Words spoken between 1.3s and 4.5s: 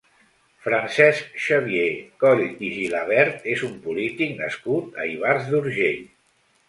Xavier Coll i Gilabert és un polític